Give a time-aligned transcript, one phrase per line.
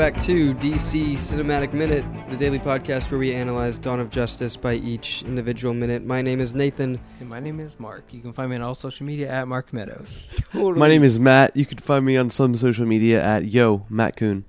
[0.00, 4.56] Welcome back to DC Cinematic Minute, the daily podcast where we analyze Dawn of Justice
[4.56, 6.06] by each individual minute.
[6.06, 6.98] My name is Nathan.
[7.20, 8.04] And my name is Mark.
[8.10, 10.16] You can find me on all social media at Mark Meadows.
[10.54, 11.54] My name is Matt.
[11.54, 14.46] You can find me on some social media at Yo Matt Coon.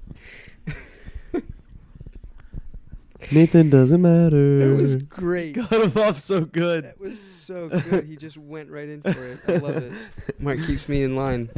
[3.31, 4.69] Nathan doesn't matter.
[4.69, 5.55] That was great.
[5.55, 6.83] Got him off so good.
[6.85, 8.05] That was so good.
[8.05, 9.39] He just went right in for it.
[9.47, 9.93] I love it.
[10.39, 11.49] Mark keeps me in line.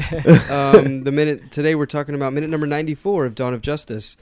[0.51, 4.17] Um, the minute today we're talking about minute number 94 of Dawn of Justice.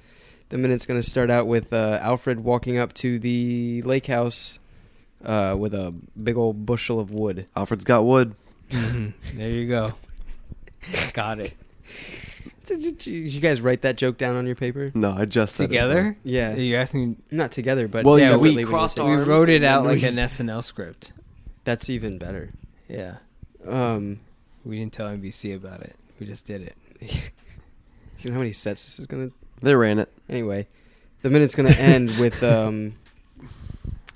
[0.50, 4.60] The minute's going to start out with uh, Alfred walking up to the lake house
[5.24, 7.48] uh, with a big old bushel of wood.
[7.56, 8.36] Alfred's got wood.
[9.34, 9.94] There you go.
[11.14, 11.54] Got it.
[12.80, 14.92] Did you, did you guys write that joke down on your paper?
[14.94, 15.68] No, I just said it.
[15.68, 16.18] Together?
[16.24, 17.22] Yeah, You're asking.
[17.30, 19.58] not together, but Well, yeah, separately we when you crossed say- We arms wrote it
[19.58, 21.12] and out then like we- an SNL script.
[21.64, 22.52] That's even better.
[22.88, 23.18] Yeah.
[23.68, 24.20] Um,
[24.66, 25.96] We didn't tell NBC about it.
[26.20, 26.76] We just did it.
[27.02, 27.08] do
[28.20, 29.30] you know how many sets this is gonna?
[29.62, 30.12] They ran it.
[30.30, 30.68] Anyway,
[31.22, 32.94] the minute's gonna end with um,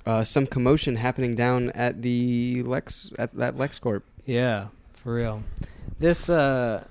[0.06, 4.02] uh, some commotion happening down at the Lex at that LexCorp.
[4.24, 5.42] Yeah, for real.
[5.98, 6.84] This uh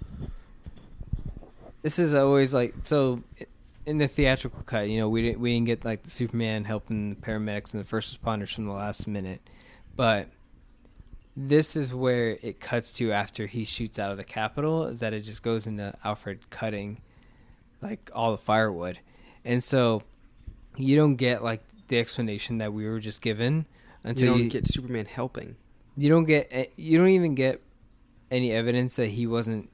[1.85, 3.21] this is always like so
[3.85, 7.11] in the theatrical cut, you know, we didn't we didn't get like the Superman helping
[7.11, 9.39] the paramedics and the first responders from the last minute.
[9.95, 10.29] But
[11.37, 15.13] this is where it cuts to after he shoots out of the Capitol, is that
[15.13, 16.97] it just goes into Alfred cutting
[17.83, 18.97] like all the firewood.
[19.43, 20.01] And so
[20.77, 24.49] you don't get like the explanation that we were just given You until don't you,
[24.49, 25.55] get Superman helping.
[25.95, 27.61] you don't get eh, you don't even get
[28.31, 29.69] any evidence that he wasn't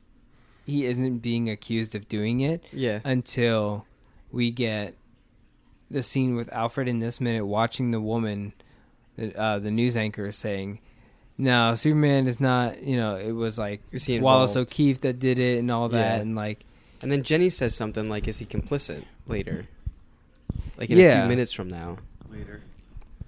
[0.71, 3.85] he isn't being accused of doing it Yeah, until
[4.31, 4.95] we get
[5.89, 8.53] the scene with Alfred in this minute watching the woman
[9.35, 10.79] uh, the news anchor is saying
[11.37, 14.55] no Superman is not you know it was like Wallace?
[14.55, 16.21] O'Keefe that did it and all that Yeah.
[16.21, 16.63] and like
[17.01, 19.65] And then Jenny says something like, "Is he complicit?" Later,
[20.77, 21.97] like in a few minutes from now.
[22.29, 22.61] Later.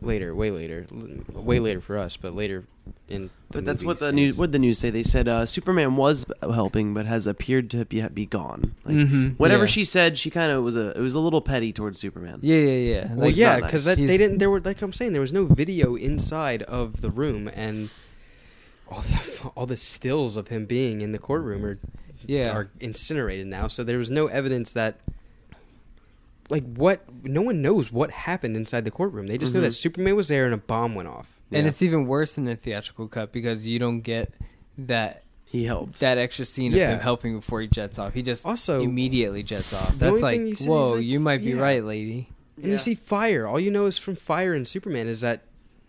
[0.04, 0.86] Later, way later,
[1.34, 2.66] way later for us, but later
[3.08, 3.30] in.
[3.50, 4.16] The But that's what the scenes.
[4.16, 4.38] news.
[4.38, 4.90] What the news say?
[4.90, 8.76] They said uh, Superman was helping, but has appeared to be be gone.
[8.86, 9.68] Like Mhm, whatever yeah.
[9.68, 10.90] she said, she kind of was a.
[10.98, 12.40] It was a little petty towards Superman.
[12.42, 13.96] yeah yeah yeah Well, like yeah, because nice.
[13.98, 14.40] they didn't.
[14.40, 17.90] There were like I'm saying, there was no video inside of the room, and
[18.90, 21.76] all the all the stills of him being in the courtroom are
[22.26, 23.68] yeah are incinerated now.
[23.68, 25.00] So there was no evidence that,
[26.50, 29.28] like, what no one knows what happened inside the courtroom.
[29.28, 29.64] They just know Mhm.
[29.64, 31.40] that Superman was there and a bomb went off.
[31.52, 31.70] and Yeah.
[31.70, 34.34] it's even worse in the theatrical cut because you don't get
[34.78, 36.00] that He helped.
[36.00, 36.86] that extra scene Yeah.
[36.86, 38.14] of him helping before he jets off.
[38.16, 39.96] He just Also, immediately jets off.
[40.00, 41.60] That's only like, thing you said, whoa, like, you might be yeah.
[41.62, 42.30] right, lady.
[42.58, 43.46] and you see fire.
[43.48, 45.42] All you know is from fire and Superman is that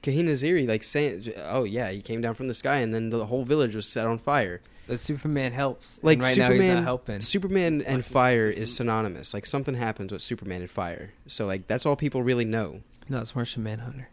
[0.02, 3.24] Kahina Ziri like saying, "Oh yeah, he came down from the sky, and then the
[3.26, 5.98] whole village was set on fire." But Superman helps.
[6.02, 7.20] Like and right now he's Superman, not helping.
[7.20, 9.32] Superman and Flex fire is synonymous.
[9.32, 11.12] Like something happens with Superman and fire.
[11.26, 12.80] So like that's all people really know.
[13.08, 14.08] No, it's Martian Manhunter.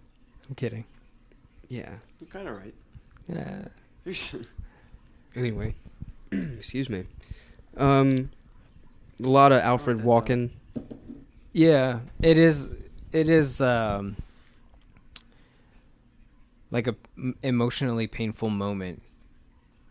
[0.48, 0.86] I'm kidding.
[1.68, 1.96] Yeah.
[2.20, 2.74] You're kind of right.
[3.28, 3.66] Yeah.
[5.34, 5.76] Anyway,
[6.32, 7.06] excuse me.
[7.78, 8.32] Um,
[9.24, 10.52] a lot of Alfred that walking.
[11.54, 12.70] Yeah, it is.
[13.14, 14.18] It is um,
[16.70, 19.02] like a m- emotionally painful moment,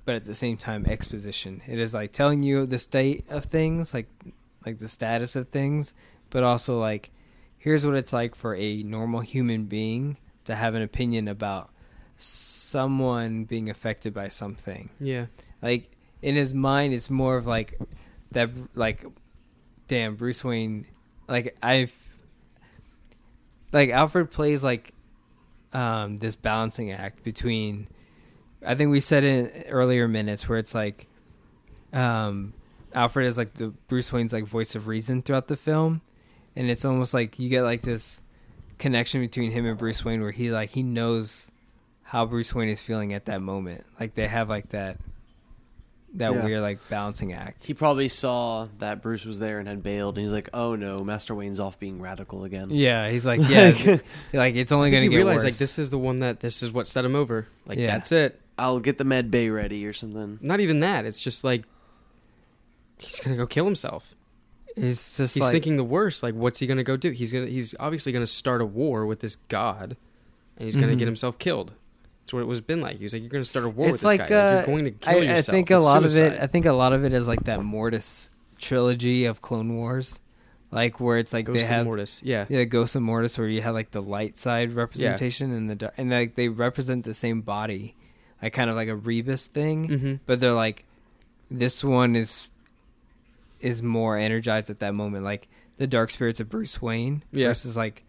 [0.05, 1.63] but at the same time exposition.
[1.67, 4.09] It is like telling you the state of things, like
[4.67, 5.95] like the status of things,
[6.31, 7.11] but also like
[7.59, 11.71] here's what it's like for a normal human being to have an opinion about
[12.17, 15.27] someone being affected by something Yeah.
[15.63, 15.91] like
[16.23, 17.79] in his mind it's more of like
[18.33, 19.05] that like
[19.89, 20.87] damn bruce wayne
[21.29, 21.95] like i've
[23.73, 24.93] like alfred plays like
[25.73, 27.89] um this balancing act between
[28.65, 31.07] i think we said in earlier minutes where it's like
[31.93, 32.53] um
[32.95, 36.01] alfred is like the bruce wayne's like voice of reason throughout the film
[36.57, 38.23] and it's almost like you get like this
[38.79, 41.51] connection between him and bruce wayne where he like he knows
[42.03, 44.99] how bruce wayne is feeling at that moment like they have like that
[46.15, 46.45] that Yeah.
[46.45, 50.25] weird like balancing act He probably saw that Bruce was there and had bailed, and
[50.25, 54.01] he's like, "Oh no, Master Wayne's off being radical again." yeah he's like yeah th-
[54.33, 56.65] like it's only gonna he get realized worse like this is the one that this
[56.65, 57.47] is what set him over.
[57.65, 57.93] Like Yeah.
[57.93, 58.41] that's it.
[58.61, 60.39] I'll get the med bay ready or something.
[60.43, 61.05] Not even that.
[61.07, 61.65] It's just like
[62.99, 64.15] he's gonna go kill himself.
[64.77, 66.23] it's just he's like thinking the worst.
[66.23, 67.11] Like, what's he gonna go do?
[67.11, 67.47] He's gonna.
[67.47, 69.97] He's obviously gonna start a war with this god,
[70.57, 70.99] and he's gonna Mhm.
[70.99, 71.73] get himself killed.
[72.25, 72.99] That's what it was been like.
[72.99, 74.35] He was like, "You're gonna start a war it's with this like guy.
[74.37, 76.41] uh, Like, you're going to kill I, yourself." I think a It's lot of it
[76.41, 80.21] i think a lot of it is like that mortis trilogy of clone wars
[80.71, 82.21] like where it's like Ghost they of have Mortis.
[82.23, 82.45] Yeah.
[82.49, 85.95] Yeah, Ghost of Mortis, where you have like the light side representation and the dark,
[85.97, 87.97] and like they represent the same body,
[88.43, 90.15] like kind of like a rebus thing, Mm-hmm.
[90.27, 90.85] but they're like,
[91.51, 92.49] this one is
[93.61, 97.49] is more energized at that moment, like the dark spirits of Bruce Wayne Yeah.
[97.49, 98.05] versus like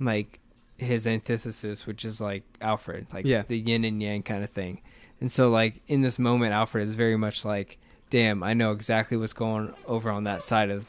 [0.00, 0.38] like
[0.78, 3.42] his antithesis, which is like Alfred, like Yeah.
[3.46, 4.80] the yin and yang kind of thing.
[5.20, 7.76] And so like in this moment, Alfred is very much like,
[8.08, 10.88] damn, I know exactly what's going over on that side of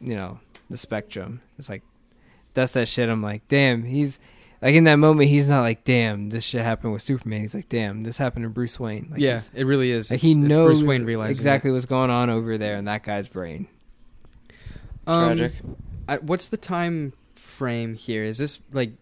[0.00, 0.38] you know
[0.70, 1.40] the spectrum.
[1.58, 1.82] It's like
[2.52, 3.08] that's that shit.
[3.08, 4.20] I'm like, damn, he's
[4.64, 7.42] like in that moment, he's not like, damn, this shit happened with Superman.
[7.42, 9.08] He's like, damn, this happened to Bruce Wayne.
[9.10, 10.10] Like, yeah, it really is.
[10.10, 13.02] like he it's knows Bruce Wayne realizing exactly what's going on over there in that
[13.02, 13.68] guy's brain.
[15.06, 15.52] Um, Tragic.
[16.08, 18.24] I, what's the time frame here?
[18.24, 18.92] Is this like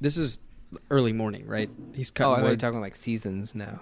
[0.00, 0.40] this is
[0.90, 1.70] early morning, right?
[1.94, 3.80] He's Oh, cutting I thought you were talking like seasons now.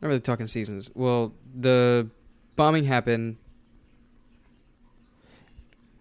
[0.00, 0.88] Not really talking seasons.
[0.94, 2.08] Well, the
[2.54, 3.38] bombing happened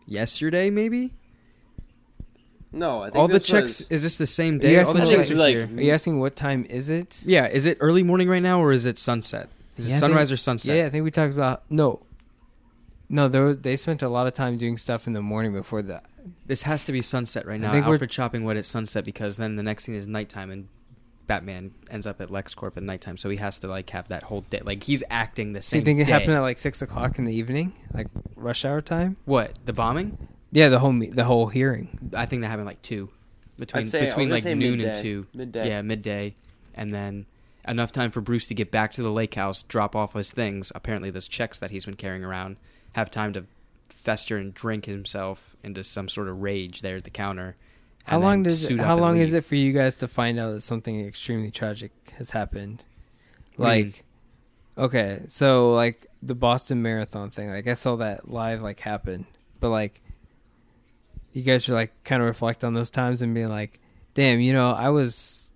[0.06, 1.14] yesterday, maybe.
[2.72, 3.80] No, I think All the checks.
[3.80, 4.80] was- Is this the same Are you day?
[4.84, 5.70] All the checks like- are like- here.
[5.78, 7.24] Are you asking what time is it?
[7.26, 9.50] Yeah, is it early morning right now or is it sunset?
[9.78, 10.76] Is Yeah, it sunrise think- or sunset?
[10.78, 12.02] Yeah, I think we talked about no.
[13.10, 15.82] No, there was, they spent a lot of time doing stuff in the morning before
[15.84, 16.06] that.
[16.46, 17.70] This has to be sunset right now.
[17.70, 20.52] I think we're- Alfred chopping wood at sunset because then the next scene is nighttime
[20.52, 20.68] and
[21.26, 24.42] Batman ends up at LexCorp at nighttime, so he has to like have that whole
[24.50, 24.62] day.
[24.64, 25.80] Like he's acting the Do same.
[25.80, 26.12] you think it day.
[26.12, 29.18] happened at like six o'clock in the evening, like rush hour time?
[29.26, 30.18] what the bombing?
[30.52, 32.12] Yeah, the whole me- the whole hearing.
[32.16, 33.10] I think that happened like two,
[33.58, 35.02] between say- I was between gonna like say noon and midday.
[35.02, 35.28] two.
[35.34, 35.68] Midday.
[35.70, 36.36] Yeah, midday,
[36.74, 37.26] and then
[37.68, 40.72] enough time for Bruce to get back to the lake house, drop off his things.
[40.74, 42.58] Apparently, those checks that he's been carrying around
[42.94, 43.46] have time to
[43.90, 47.56] fester and drink himself into some sort of rage there at the counter.
[48.06, 49.44] How and long then does it, up how and long is leave.
[49.44, 52.84] it for you guys to find out that something extremely tragic has happened?
[53.56, 53.94] What do you mean?
[53.94, 54.04] Like,
[54.86, 59.28] okay, so like the Boston Marathon thing, like I saw that live like happen,
[59.60, 60.02] but like
[61.34, 63.80] you guys should like kind of reflect on those times and be like,
[64.14, 65.48] damn, you know, I was,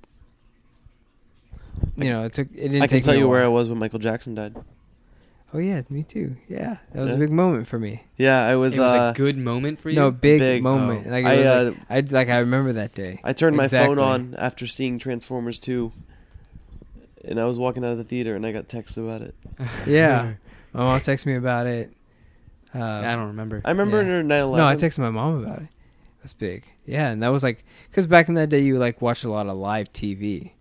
[1.96, 3.80] you know, it took it didn't I can take tell you where I was when
[3.80, 4.56] Michael Jackson died.
[5.56, 6.36] Oh yeah, me too.
[6.50, 8.04] Yeah, that was a big moment for me.
[8.18, 8.76] Yeah, I was.
[8.76, 9.96] it was uh, a good moment for you.
[9.96, 10.64] No, big, Big.
[10.64, 11.06] moment.
[11.06, 11.12] Oh.
[11.12, 13.20] Like it I, was uh, like, I like I remember that day.
[13.24, 15.92] I turned my phone on after seeing Transformers 2,
[17.26, 19.36] and I was walking out of the theater, and I got texts about it.
[19.86, 20.34] Yeah,
[20.74, 21.94] my mom texted me about it.
[22.76, 23.62] Uh, I don't remember.
[23.66, 24.20] I remember Yeah.
[24.20, 24.58] in 9/11.
[24.58, 25.68] No, I texted my mom about it.
[26.22, 26.64] That's big.
[26.86, 29.48] Yeah, and that was like because back in that day you like watch a lot
[29.48, 30.52] of live TV.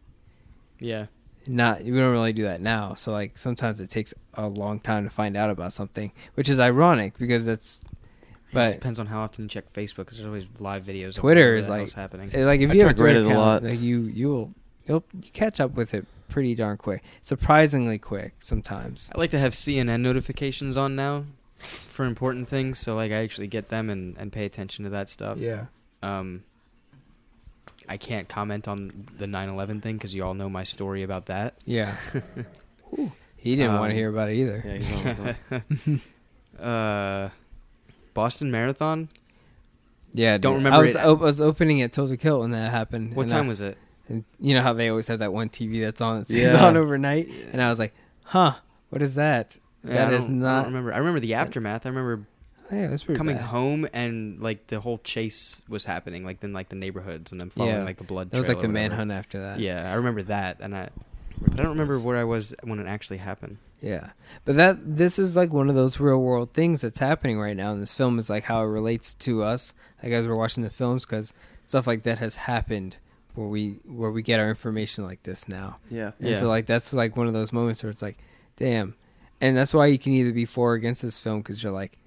[0.80, 1.06] yeah,
[1.46, 2.94] Not we don't really do that now.
[2.94, 6.58] So like sometimes it takes a long time to find out about something, which is
[6.60, 7.82] ironic because that's
[8.54, 11.10] it depends on how often you check Facebook because there's always live videos.
[11.10, 12.30] of Twitter is the like- happening.
[12.34, 13.62] like if I you have a check Reddit Twitter a account, lot.
[13.62, 14.50] like you you will
[14.86, 19.10] you'll you catch up with it pretty darn quick, surprisingly quick sometimes.
[19.14, 21.24] I like to have CNN notifications on now
[21.62, 25.08] for important things, so like I actually get them and, and pay attention to that
[25.08, 25.38] stuff.
[25.38, 25.66] Yeah.
[26.02, 26.42] Um,
[27.88, 31.54] I can't comment on the 9/11 thing because you all know my story about that.
[31.64, 31.96] Yeah.
[33.36, 34.62] he didn't want Um, to hear about it either.
[34.64, 36.00] Yeah, he's on the phone.
[36.62, 37.30] Uh,
[38.14, 39.08] Boston Marathon.
[40.12, 40.64] Yeah, Don't dude.
[40.64, 40.98] remember I was, it.
[41.00, 43.16] I was opening at Tulsa Kilt when that happened.
[43.16, 43.78] What time I- was it?
[44.08, 46.64] And you know how they always have that one TV that's on that stays Yeah.
[46.66, 47.94] on overnight, and I was like,
[48.24, 48.56] "Huh,
[48.90, 50.92] what is that?" Yeah, That I is don't- I don't remember.
[50.94, 51.86] I remember the aftermath.
[51.86, 52.26] I remember
[52.70, 53.44] Oh, yeah, it was pretty coming bad.
[53.46, 57.50] home and like the whole chase was happening, like then like the neighborhoods and then
[57.50, 57.84] following Yeah.
[57.84, 58.30] like the blood.
[58.30, 59.58] That was like the manhunt after that.
[59.58, 60.88] Yeah, I remember that, and I,
[61.40, 63.58] but I don't remember where I was when it actually happened.
[63.82, 64.10] Yeah.
[64.46, 67.72] But that this is like one of those real world things that's happening right now
[67.72, 70.70] and this film is like how it relates to us, like as we're watching the
[70.70, 71.32] films, because
[71.66, 72.96] stuff like that has happened
[73.34, 75.76] where we where we get our information like this now.
[75.90, 76.12] yeah.
[76.20, 76.36] And Yeah.
[76.36, 78.16] so like that's like one of those moments where it's like,
[78.56, 78.94] damn,
[79.42, 81.98] and that's why you can either be for or against this film because you're like,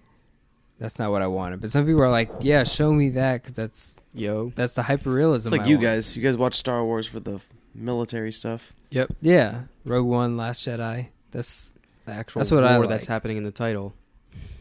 [0.80, 1.62] that's not what I wanted.
[1.62, 4.52] But some people are like, yeah, show me that because that's Yo.
[4.56, 5.36] that's the hyperrealism.
[5.36, 5.84] It's like I you want.
[5.84, 6.16] guys.
[6.18, 7.40] You guys watch Star Wars for the
[7.76, 8.74] military stuff.
[8.90, 9.14] Yep.
[9.22, 11.08] Yeah, Rogue One, Last Jedi.
[11.32, 11.74] That's
[12.06, 13.94] The actual That's what war I that's happening in the title.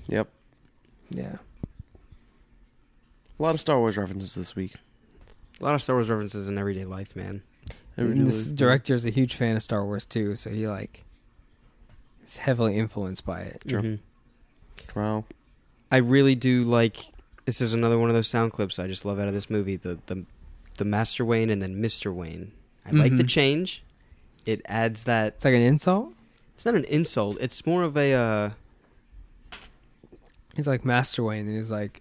[0.08, 0.28] Yep.
[1.10, 1.36] yeah.
[3.38, 4.74] A lot of Star Wars references this week.
[5.60, 7.42] A lot of Star Wars references in everyday life, man.
[7.96, 11.04] And this director is a huge fan of Star Wars too, so he like
[12.24, 13.62] is heavily influenced by it.
[13.68, 13.82] Sure.
[13.82, 13.98] Mhm.
[14.88, 15.24] Trial.
[15.90, 16.98] I really do like.
[17.46, 19.76] This is another one of those sound clips I just love out of this movie.
[19.76, 20.24] The the
[20.78, 22.52] the Master Wayne and then Mister Wayne.
[22.86, 23.28] I like the Mhm.
[23.28, 23.82] change.
[24.46, 25.34] It adds that.
[25.34, 26.12] It's like an insult.
[26.54, 27.38] It's not an insult.
[27.40, 28.12] It's more of a.
[28.14, 28.50] Uh,
[30.56, 32.00] He's like Master Wayne, and he's like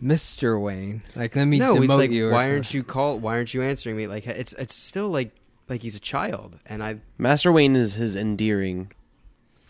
[0.00, 1.02] Mister Wayne.
[1.14, 2.28] Like let me no, demote it's like you.
[2.28, 2.52] or why something.
[2.54, 3.18] aren't you call?
[3.18, 4.06] Why aren't you answering me?
[4.06, 5.32] Like it's it's still like
[5.68, 8.90] like he's a child, and I Master Wayne is his endearing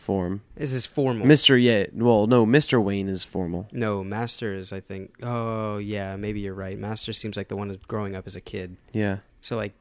[0.04, 0.42] form.
[0.54, 1.26] this is formal.
[1.26, 1.86] Mister, yeah.
[1.92, 3.66] Well, no, Mister Wayne is formal.
[3.72, 5.14] no, Master is I think.
[5.22, 6.78] Oh yeah, maybe you're right.
[6.78, 8.76] Master seems like the one growing up as a kid.
[8.92, 9.18] Yeah.
[9.40, 9.72] So like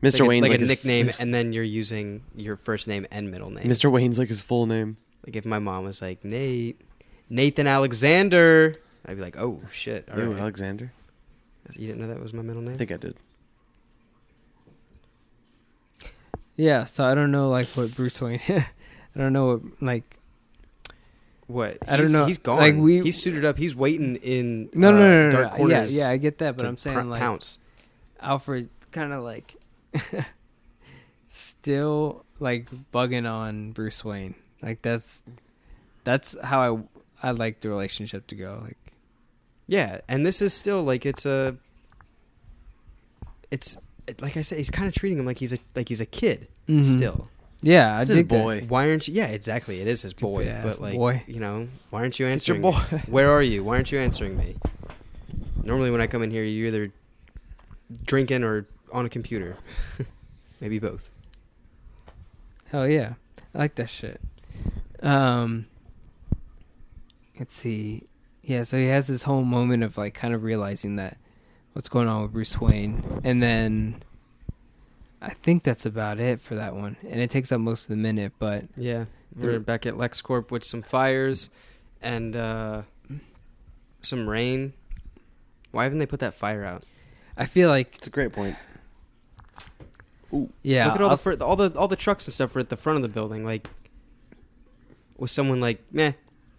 [0.00, 2.88] Mister like a- like, like, a his, nickname, his- and then you're using your first
[2.88, 3.68] name and middle name.
[3.68, 4.96] Mister Wayne's like his full name.
[5.26, 6.80] Like if my mom was like Nate,
[7.28, 8.76] Nathan Alexander,
[9.06, 10.08] I'd be like, oh shit.
[10.10, 10.38] All right.
[10.38, 10.92] Alexander.
[11.74, 12.74] You didn't know that was my middle name?
[12.74, 13.16] I think I did.
[16.56, 18.40] Yeah, so I don't know like what Bruce Wayne.
[18.48, 20.18] I don't know what like.
[21.46, 21.78] What?
[21.86, 22.26] I don't He's- know.
[22.26, 22.58] He's gone.
[22.58, 23.58] Like, we- he's suited up.
[23.58, 25.56] He's waiting in No, uh, no, no, no, dark no.
[25.56, 25.94] corners.
[25.96, 27.58] Yeah, yeah, I get that, but I'm saying pr- like pounce.
[28.20, 29.56] Alfred kind of like
[31.26, 34.34] still like bugging on Bruce Wayne.
[34.62, 35.22] Like that's
[36.04, 36.86] that's how
[37.22, 38.60] I I like the relationship to go.
[38.62, 38.78] Like
[39.66, 41.56] Yeah, and this is still like it's a.
[43.50, 43.76] It's
[44.20, 46.48] like I said, he's kind of treating him like he's a like he's a kid
[46.68, 46.84] Mhm.
[46.84, 47.28] still.
[47.62, 48.38] yeah, I It's his dig that.
[48.42, 48.60] boy.
[48.68, 49.14] Why aren't you?
[49.14, 49.80] Yeah, exactly.
[49.80, 51.22] It is his boy, Stupid-ass but like boy.
[51.26, 52.60] you know, why aren't you It's your answering?
[52.62, 52.96] boy.
[52.96, 53.02] me?
[53.08, 53.62] Where are you?
[53.64, 54.56] Why aren't you answering me?
[55.64, 56.90] Normally, when I come in here, you're either
[58.04, 59.56] drinking or on a computer,
[60.60, 61.08] maybe both.
[62.66, 63.14] Hell yeah,
[63.54, 64.20] I like that shit.
[65.02, 65.66] Um,
[67.38, 68.04] let's see.
[68.42, 71.16] Yeah, so he has this whole moment of like kind of realizing that
[71.72, 74.02] what's going on with Bruce Wayne, and then
[75.20, 76.96] I think that's about it for that one.
[77.08, 79.04] And it takes up most of the minute, but Yeah,
[79.36, 81.48] we're They're- back at LexCorp with some fires
[82.02, 82.82] and uh,
[84.02, 84.72] some rain.
[85.70, 86.84] Why haven't they put that fire out?
[87.36, 88.56] I feel like It's a great point.
[90.62, 92.58] yeah, Look at all I'll the fir- all the all the trucks and stuff are
[92.60, 93.44] at the front of the building.
[93.44, 93.68] Like,
[95.18, 96.12] was someone like, meh,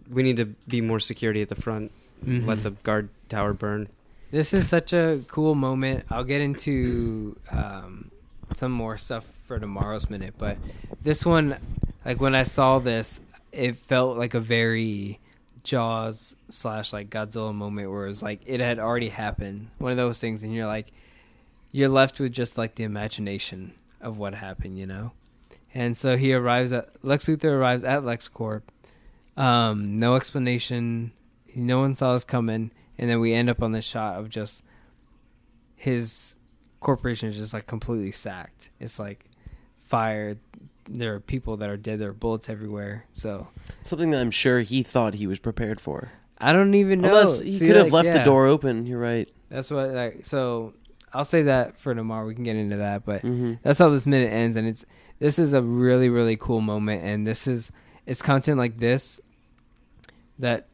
[0.09, 1.91] we need to be more security at the front.
[2.25, 2.45] Mhm.
[2.47, 3.87] Let the guard tower burn.
[4.33, 6.05] This is such a cool moment.
[6.09, 8.09] I'll get into um,
[8.55, 10.57] some more stuff for tomorrow's minute, but
[11.03, 11.55] this one,
[12.03, 13.21] like when I saw this,
[13.51, 15.19] it felt like a very
[15.61, 19.69] Jaws slash like Godzilla moment where it was like it had already happened.
[19.77, 20.91] One of those things, and you're like,
[21.71, 25.11] you're left with just like the imagination of what happened, you know.
[25.75, 28.63] And so he arrives at Lex Luthor arrives at LexCorp.
[29.37, 31.11] Um, no explanation.
[31.55, 34.63] No one saw us coming, and then we end up on this shot of just
[35.75, 36.35] his
[36.79, 38.69] corporation is just like completely sacked.
[38.79, 39.25] It's like
[39.79, 40.39] fired.
[40.89, 41.99] There are people that are dead.
[41.99, 43.05] There are bullets everywhere.
[43.13, 43.47] So
[43.83, 46.11] Something that I'm sure he thought he was prepared for.
[46.37, 47.09] I don't even know.
[47.09, 48.85] Unless he See, could have like, left the door open.
[48.85, 49.29] You're right.
[49.49, 49.91] That's what.
[49.91, 50.73] Like, so
[51.13, 52.27] I'll say that for tomorrow.
[52.27, 54.83] We can get into that, but hmm that's how this minute ends and it's
[55.19, 57.71] this is a really really cool moment and this is
[58.05, 59.21] it's content like this
[60.39, 60.67] that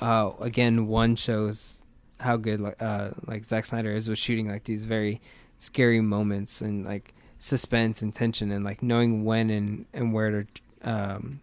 [0.00, 1.82] uh again one shows
[2.20, 5.20] how good uh like Zack Snyder is with shooting like these very
[5.58, 10.46] scary moments and like suspense and tension and like knowing when and and where to
[10.88, 11.40] um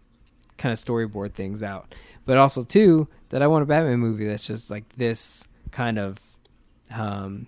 [0.58, 1.94] kind of storyboard things out.
[2.24, 6.18] But also too that I want a Batman movie that's just like this kind of
[6.90, 7.46] um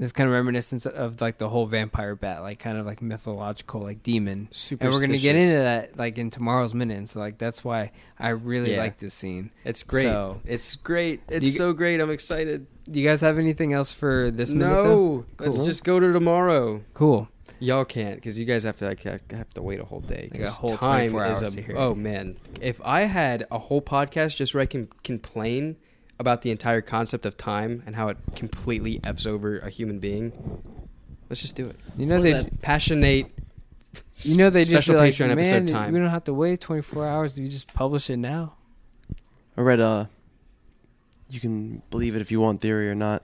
[0.00, 3.82] this kind of reminiscence of like the whole vampire bat, like kind of like mythological,
[3.82, 4.48] like demon.
[4.80, 6.96] And we're gonna get into that like in tomorrow's minute.
[6.98, 8.78] And so like that's why I really Yeah.
[8.78, 9.50] like this scene.
[9.64, 10.04] It's great.
[10.04, 11.20] So- it's great.
[11.28, 12.00] It's You- so great.
[12.00, 12.66] I'm excited.
[12.90, 14.72] Do you guys have anything else for this minute?
[14.74, 14.84] though?
[14.84, 15.66] no, let's Cool.
[15.66, 16.80] just go to tomorrow.
[16.94, 17.28] Cool.
[17.58, 20.30] Y'all can't because you guys have to like ha- have to wait a whole day.
[20.32, 22.36] Like a 'cause whole time 24 is hours a to hear oh man.
[22.62, 25.76] If I had a whole podcast just where I can complain
[26.20, 30.32] about the entire concept of time and how it completely f's over a human being,
[31.30, 31.76] let's just do it.
[31.96, 32.32] You know they.
[32.32, 32.46] is?
[32.60, 33.32] Passionate.
[34.16, 35.92] You know they just special be like, Patreon man, episode time.
[35.92, 37.38] we don't have to wait 24 hours.
[37.38, 38.54] You just publish it now.
[39.56, 40.04] I read uh
[41.30, 43.22] you can believe it if you want theory or not.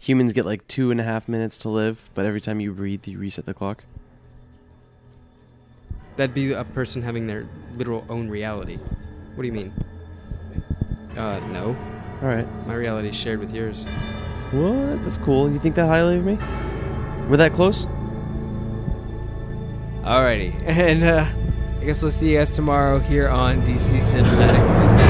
[0.00, 3.06] Humans get like two and a half minutes to live, but every time you breathe,
[3.06, 3.84] you reset the clock.
[6.16, 8.76] That'd be a person having their literal own reality.
[9.34, 9.72] What do you mean?
[11.16, 11.76] Uh, no.
[12.22, 12.46] All right.
[12.66, 13.84] My reality is shared with yours.
[14.50, 15.02] What?
[15.04, 15.50] That's cool.
[15.50, 16.38] You think that highly of me?
[17.28, 17.86] We're that close?
[20.02, 21.26] Alrighty, and uh,
[21.80, 25.07] I guess we'll see you guys tomorrow here on DC Cinematic.